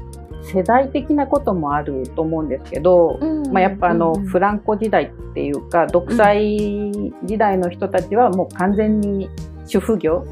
[0.42, 3.18] 世代的なこともあると思うんですけど、
[3.52, 6.90] まあ、やっぱあの、フランコ時代っていうか独裁
[7.24, 9.28] 時代の人たちはもう完全に
[9.66, 10.24] 主婦業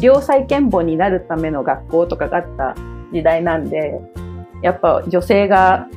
[0.00, 2.74] 良妻賢母になるための学校とかがあった
[3.12, 4.00] 時代なんで
[4.62, 5.88] やっぱ女性が、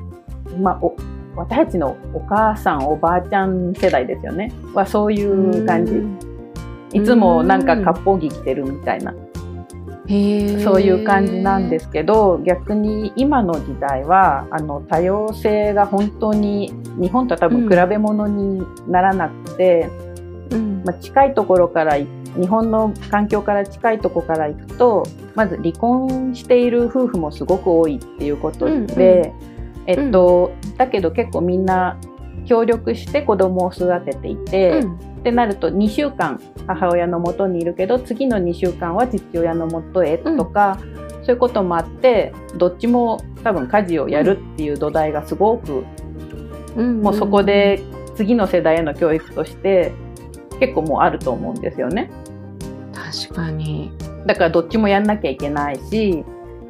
[0.59, 0.95] まあ、お
[1.35, 4.53] 私たちのお母さんおばあちゃん世代ですよね。
[4.73, 6.01] はそういう感じ。
[6.93, 9.13] いつもなんか割烹着着てるみたいな
[10.07, 19.89] そういう感じなんですけど逆に今の時代はあの多様性が本当に日本とは多分比べ物にならなくて、
[20.51, 20.83] うん。
[20.85, 22.07] まあ、近いところから日
[22.47, 29.33] 本の環境から近いところから行くとまず離婚している夫婦もすごく多いっていうことで、うんうん。
[29.87, 31.97] えっと、だけど結構みんな
[32.45, 40.77] 協力して子供を育てていて、うんってなると2週間母親の元にいるけど次の2週間は父親の元へとか、
[41.23, 45.83] そういうこともあってどっちも多分家事をやるっていう土台がすごく、
[46.75, 47.01] うん。
[47.01, 47.81] もうそこで
[48.15, 49.93] 次の世代への教育として
[50.59, 52.11] 結構もうあると思うんですよね。
[52.93, 53.91] 確かに、
[54.27, 56.23] だからどっちもやんなきゃいけないし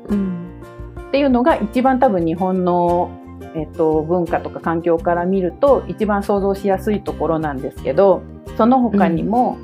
[0.08, 0.62] うん。
[1.10, 3.12] っていうのが一番多分日本の、
[3.54, 8.24] えっと、文化とか環境から見ると一番想像しやすいところなんですけど
[8.58, 9.58] その他にも、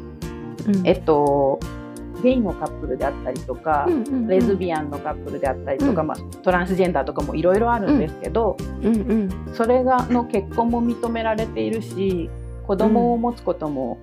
[0.67, 0.87] うん。
[0.87, 1.59] えっと、
[2.23, 4.27] ゲイのカップルであったりとか、うんうんうん。
[4.27, 6.07] レズビアンのカップルであったりとか、うん。
[6.07, 12.29] まあ、トランスジェンダーとかもいろいろあるんですけど、うんうんそれがの結婚も認められているし
[12.65, 13.97] 子供を持つことも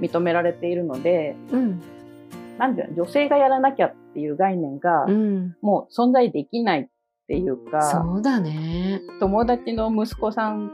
[0.00, 1.80] 認められているので、うん。
[2.58, 5.56] なんていうの女性がやらなきゃっていう概念がうん。
[5.62, 6.88] もう存在できないっ
[7.26, 9.00] ていうか、そうだね。
[9.20, 10.70] 友達の息子さん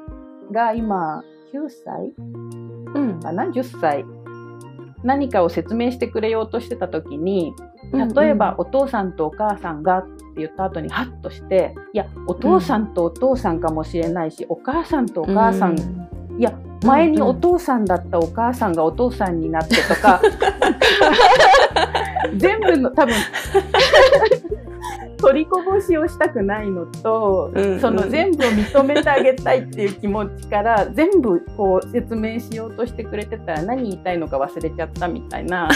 [0.52, 2.12] が今9歳？
[2.18, 4.04] うんかな10歳。
[5.02, 7.52] 何かを説明してくれようとしてた時に
[7.92, 15.78] 例えば、お父さんとお母さんがって言った後にハッとしていやお父さんとお父さんかもしれないし、お母さんとお母さん、
[16.38, 20.20] いや前にお父さんだったお母さんがお父さんになってとか、
[22.36, 23.14] 全部の多分
[25.24, 27.80] 取りこぼしをしたくないのと、うんうん。
[27.80, 35.68] その全部を認めてあげたいっていう気持ちから 全部こう説明しようとしてくれてたら何言いたいのか忘れちゃったみたいな。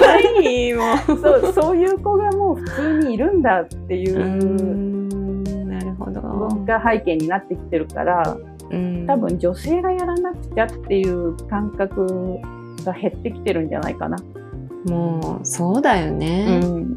[0.00, 6.20] 可愛いもう そうそういう子がもう普通にいるんだっていううんなるほど。
[6.20, 8.36] 文化背景になってきてるから
[8.70, 9.06] うん。
[9.06, 12.38] 多分女性がやらなくちゃっていう感覚
[12.84, 14.16] が減ってきてるんじゃないかな。
[14.88, 16.94] もうそうだよね、うん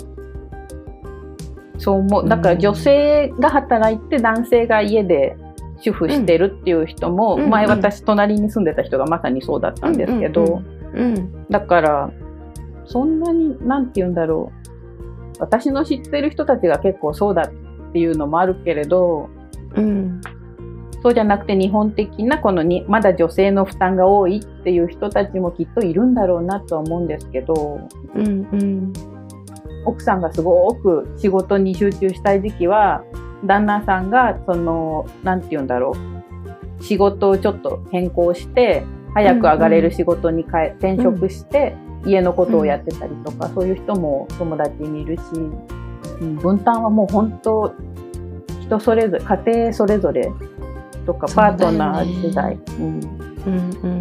[1.79, 2.29] そう思う。
[2.29, 5.35] だから女性が働いて男性が家で
[5.81, 7.49] 主婦してるっていう人も、うん。
[7.49, 10.61] 前私隣に住んでた人がまさにそうだったんですけど、
[10.93, 11.47] うん。
[11.49, 12.11] だから
[12.85, 14.59] そんなに何て言うんだろう。
[15.39, 19.29] 私の知ってる人たちが結構そうだっていうのもあるけれど
[19.75, 20.21] うん。
[21.01, 27.79] そうじゃなくて日本的なこのにまだ女性の負担が多いっていう人たちもきっといるんだろうなとは思うんですけど、
[28.15, 28.27] うん。
[28.51, 29.18] うん
[29.85, 33.03] 奥さんがすごく仕事に集中したい時期は
[33.45, 36.83] 旦那さんがその何て言うんだろう。
[36.83, 41.75] 仕事をちょっと変更して早く上がれる仕事に変え、転職して
[42.05, 45.21] 家のことをやってたりとか、そういう人も友達にいるし、
[46.21, 47.73] うん、分担はもう本当
[48.61, 50.31] 人それぞれ家庭それぞれ
[51.05, 52.57] とかパートナー時代。
[52.79, 53.29] うんうん。
[53.45, 53.98] うんうん、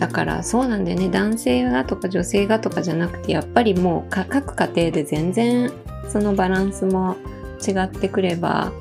[0.00, 1.10] だからそうなんだよね。
[1.10, 5.70] 男性がとか女性がとかじゃなくてやっぱりもう各家庭で全然
[6.08, 7.16] そのバランスも
[7.60, 8.72] 違ってくれば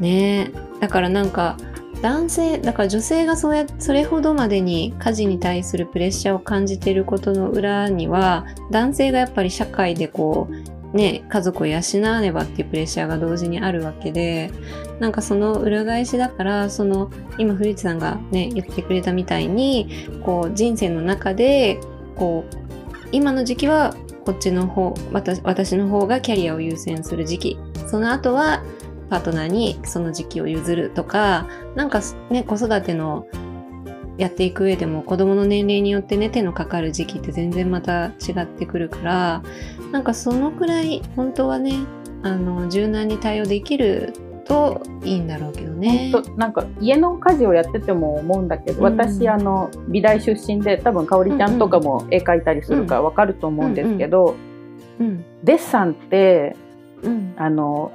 [0.00, 0.50] ね。
[0.80, 1.56] だからなんか
[2.02, 14.50] 男性だから女性がそうやそれほどまでに家事に対するプレッシャーを感じていることの裏には男性がやっぱり社会でこうね家族を養わねばっていうプレッシャーが同時にあるわけで
[14.98, 21.80] なんかその裏返しだからその今古市さんがね言ってくれたみたいにこう人生の中で
[22.16, 22.56] こう
[23.12, 27.58] 今の時期はこっちの方私私の方がキャリアを優先する時期。
[27.86, 28.62] その後は
[29.08, 33.26] パートナーにその時期を譲るとかなんかね子育ての
[34.16, 39.42] やっていく上でも子供の年齢によってね手のかかる時期って全然また違ってくるから
[39.92, 41.72] なんかそのくらい本当はね
[42.22, 44.12] あの柔軟に対応できる
[44.50, 46.12] といいんだろうけどね。
[46.36, 48.84] なんか家の家事をやってても思うんだけど、うん。
[48.84, 54.34] 私あの美大出身で多分香織ちゃんとかも絵描いたりするからわかると思うんですけど、
[54.98, 55.24] うん。
[55.44, 56.56] デッサンって
[57.02, 57.34] うん。
[57.36, 57.92] あの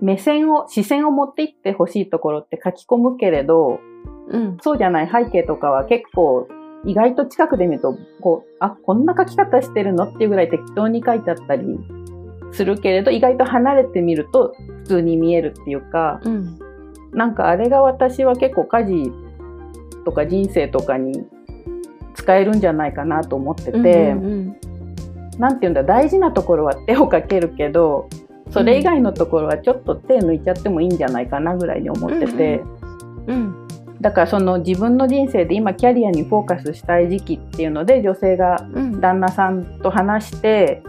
[0.00, 3.80] 目線を視線を持っていってほしいところって書き込むけれど
[4.28, 4.58] うん。
[4.60, 6.46] そうじゃない背景とかは結構
[6.84, 11.78] 意外と近くで見るとこうあこんな書き方してるのっていうぐらい適当に書いてあったり
[12.52, 16.58] するけれど意外と離れてみると普通に見えるっていうかうん。
[17.12, 19.12] なんかあれが私は結構家事
[20.04, 21.26] とか人生とかに
[22.14, 24.56] 使えるんじゃないかなと思ってて、うんうん
[25.38, 28.10] なんていうんだ大事なところは手をかけるけど
[28.50, 32.60] それ以外のところはちょっと手抜いちゃってもいいんじゃないかなぐらいに思ってて、
[33.26, 33.68] うん
[34.00, 39.00] だからその自分の人生で今キャリアにフォーカスしたい時期っていうので女性がうん。
[39.00, 40.82] 旦那さんと話して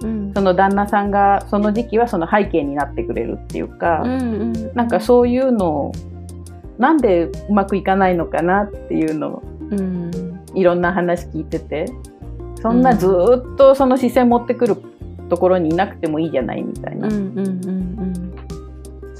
[0.00, 0.32] うん。
[0.34, 4.74] その旦那さんがその時期はその背景になってくれるっていうか、うんうん。
[4.74, 5.92] なんかそういうのを
[6.78, 10.10] なんでうまくいかないのかなっていうのをうん。
[10.54, 11.86] いろんな話聞いてて
[12.62, 14.76] そんなずーっとその視線持ってくる
[15.28, 17.08] ところにいなくてもいいじゃないみたいな。
[17.08, 18.34] うんうんうんうん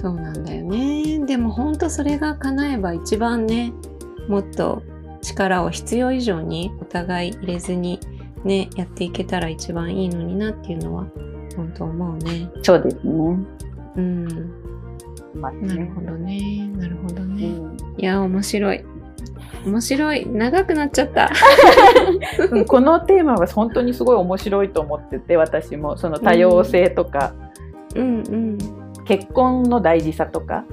[0.05, 1.24] そうなんだよね。
[1.24, 3.72] でも本当それが叶えば一番ね
[4.28, 4.82] もっと
[5.22, 7.98] 力を必要以上にお互い入れずに
[8.44, 11.07] ねやっていけたら一番いいのになっていうのは
[11.57, 12.50] 本当思うね。
[12.62, 13.02] そうですね。
[13.96, 14.28] うん。
[15.34, 16.68] まあなるほどね。
[16.76, 17.76] なるほどうね、ん。
[17.96, 18.84] いや面白い。
[19.64, 20.26] 面白い。
[20.26, 21.30] 長くなっちゃった。
[22.50, 25.96] う んこのテーマは本当にすごい面白いと思ってて私も。
[25.96, 27.32] その多様性とか、
[27.96, 28.22] うん。
[28.28, 30.64] うん結婚の大事さとか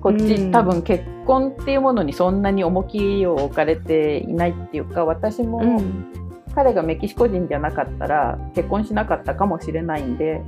[0.00, 0.52] こっち、うん。
[0.52, 6.06] 多分結婚っていうものにそんなに重きを置かれていないっていうか私も、うん。
[6.54, 10.42] 彼がメキシコ人じゃなかったら結婚しなかったかもしれないんで、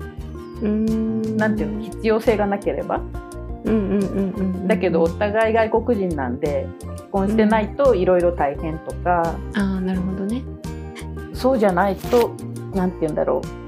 [0.62, 1.36] うん。
[1.36, 3.00] なんていうの必要性がなければ。
[3.64, 10.42] うんうんうんうんだけどお互い外国人なんで結婚してないといろいろ大変とか、ああなるほどね。
[11.34, 12.34] そうじゃないと
[12.74, 13.65] なんて言うんだろう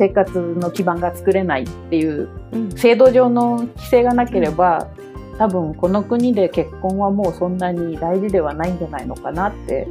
[0.00, 2.70] 生活の基盤が作れないっていううん。
[2.72, 4.88] 制度上の規制がなければ、
[5.36, 9.86] 多分この国で結婚はもうそんなに大事ではないんじゃないのかなって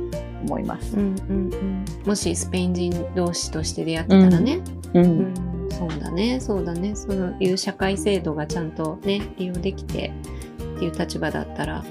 [0.47, 0.95] 思います。
[0.95, 4.61] うんうんうん、もしスペイン人同士として出会ってたらね、
[4.95, 5.33] ううん。
[5.69, 6.39] そうだね。
[6.39, 6.95] そうだね。
[6.95, 10.11] そういう社会制度がちゃんとね利用できて
[10.77, 11.83] っていう立場だったら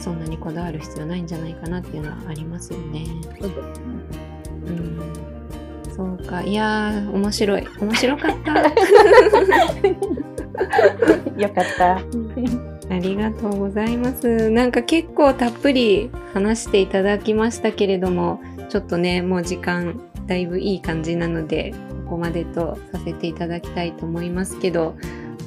[0.00, 3.06] そんなにこだわる必要ないんじゃないかなっていうのはありますよね。
[3.40, 3.92] そうですね。
[4.66, 5.31] うん
[5.94, 8.54] そうかいやー面白い面白かった。
[11.38, 11.96] よかった。
[11.96, 14.50] ありがとうございます。
[14.50, 21.72] なんか結構たっぷり話していただきましたけれども、ちょっとね、もう時間だいぶいい感じなので、
[22.04, 24.94] ここまでとさせていただきたいと思いますけど、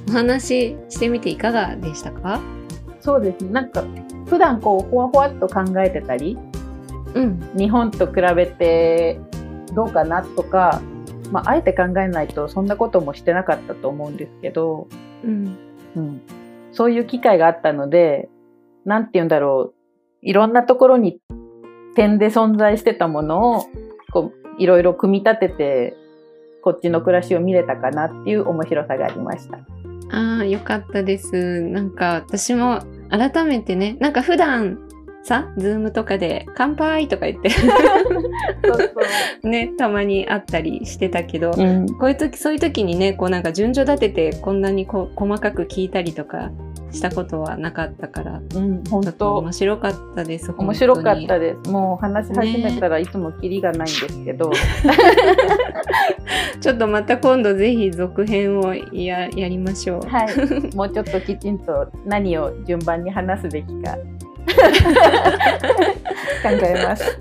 [0.10, 2.40] お話ししてみていかがでしたか？
[3.00, 3.52] そうですね。
[3.52, 3.84] なんか
[4.26, 6.38] 普段こうほわほわっと考えてたり、
[7.14, 7.40] うん。
[7.56, 9.20] 日本と比べて
[9.76, 10.82] どうかなとか、
[11.32, 14.88] まああえて考えないとそんなこともしてなかったと思うんですけど、
[15.24, 15.58] うん。
[15.96, 16.22] うん、
[16.72, 18.30] そういう機会があったので、
[18.86, 19.76] なんて言うんだろう、
[20.22, 21.20] いろんなところに
[21.96, 23.66] 点で存在してたものを、
[24.12, 25.98] こう、いろいろ組み立てて、
[26.62, 29.60] こっちの暮らしを見れたかなっていう面白さがありました。
[30.12, 31.62] ああ、よかったです。
[31.62, 34.85] なんか私も改めてね、なんか普段
[35.26, 37.62] さ、ズームとかで乾杯とか言ってそう
[39.42, 41.60] そね、たまに会ったりしてたけど、う。
[41.60, 41.88] うん。
[41.98, 46.52] こういう時、そういう時にね、こうなんか順序立ててこんなにこう細かく聞いたりとか
[46.92, 50.54] したことはなかったから、うん、本当面白かったです。
[50.56, 51.72] 面白かっ本たです。
[51.72, 54.54] もう話し始めたらいつもキリがないんですけど、当
[56.54, 60.02] にちょっとまた今度ぜひ続編をややりましょう。
[60.08, 60.76] はい。
[60.76, 63.98] もうちょっときちんと何を順番に話すべきか
[66.44, 67.20] 考えます。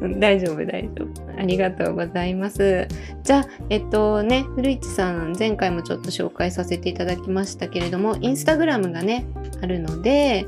[0.00, 1.38] うん大丈夫大丈夫。
[1.38, 2.86] ありがとうございます。
[3.22, 9.26] じゃあ、えっとね、古市さん、前回もちょっと紹介させていただきましたけれども、インスタグラムがね、
[9.62, 10.46] あるので、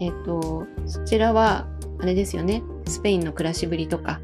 [0.00, 1.66] えっと、そちらは、
[2.00, 4.20] あれですよね、スペインの暮らしぶりとか、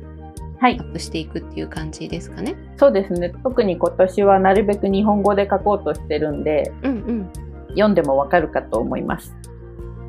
[0.60, 0.82] はいア。
[0.82, 2.56] ップしていくっていう感じですかね。
[2.76, 3.32] そうですね。
[3.42, 7.30] 特に今年はなるべく日本語で書こうとしてるんで、うんうん。
[7.70, 9.36] 読んでもわかるかと思います。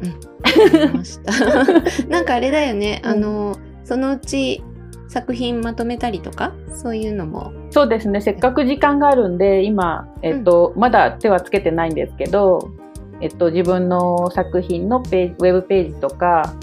[0.08, 1.34] わかりました。
[2.08, 3.12] なんかあれだよね、うん。
[3.12, 4.64] あの、そのうち
[5.10, 7.52] 作品まとめたりとか、そういうのも。
[7.72, 8.22] そうですね。
[8.22, 12.72] せっかく時間があるんで、今、えっと、まだ手はつけてないんですけど、
[13.20, 16.54] えっと、自分の作品のページ、ウェブページとか、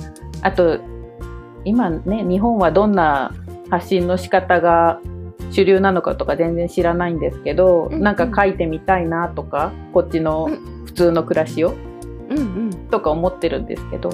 [0.42, 0.78] あと、
[1.64, 3.34] 今ね、日本はどんな
[3.68, 5.00] 発信の仕方が
[5.50, 8.02] 主流なのかとか全然知らないんですけど、うんうん。
[8.02, 10.48] なんか書いてみたいなとか、こっちの
[10.84, 11.74] 普通の暮らしを
[12.30, 12.70] うんうん。
[12.90, 14.10] とか思ってるんですけど、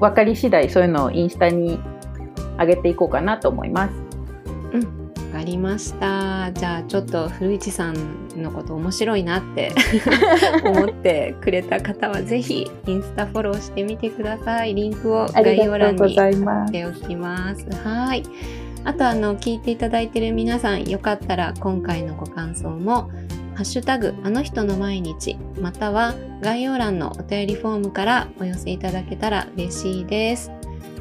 [0.00, 1.78] 分かり次第そういうのをインスタに
[2.58, 4.08] 上げていこうかなと思います。
[5.32, 6.50] わかりました。
[6.52, 9.72] じゃあちょっと古市さんのこと面白いなって
[10.64, 14.74] 思ってくれた方はぜひインスタフォローしてみてください。
[14.74, 16.64] リンクを概要欄に貼。
[16.66, 17.66] っておきます。
[17.84, 18.22] はい。
[18.84, 23.10] あとあの聞いていただいている皆さんよかったら今回のご感想も
[23.58, 30.52] ハッシュタグあの人の毎日または概要欄のお便りフォームからお寄せいただけたら嬉しいです。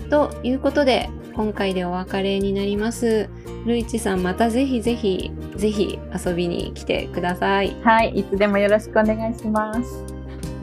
[0.10, 3.30] ということで今回でお別れになります。
[3.68, 7.78] ルイチさんまたぜひぜひぜひ遊びに来てください。
[7.84, 10.04] はい、いつでもよろしくお願いします。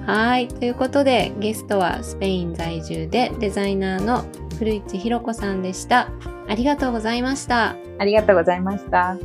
[0.05, 0.49] はい。
[0.49, 4.24] ということで、ゲストはスペイン在住でデザイナーの
[4.59, 6.09] 古市ひろ子さんでした。
[6.49, 7.76] ありがとうございました。
[8.01, 9.16] ありがとうございました。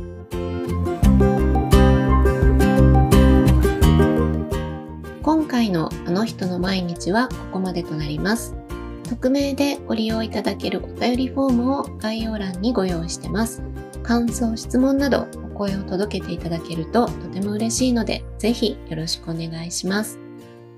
[5.50, 8.54] 回のあの人の毎日はここまでとなります。
[9.08, 13.60] 匿名でご利用いただけるお便りフォームを概要欄にご用意してます。
[14.04, 20.20] 感想、質問などお声を届けていただけるととても嬉しいので、ぜひよろしくお願いします。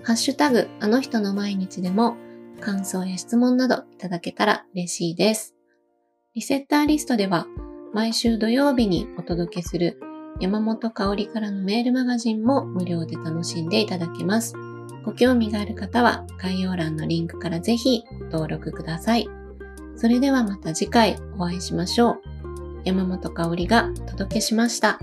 [0.02, 2.16] ハッシュタグあの人の毎日でも
[2.60, 5.54] 感想や質問などいただけたら嬉しいです。
[6.34, 7.46] リセッターリストでは
[7.92, 10.00] 毎週土曜日にお届けする
[10.40, 14.54] 山本香里からのメールマガジンも無料で楽しんでいただけます。
[15.04, 19.28] ご興味がある方は概要欄のリンクからぜひご登録ください。
[19.96, 22.20] それではまた次回お会いしましょう。
[22.84, 24.98] 山本香里がお届けしました。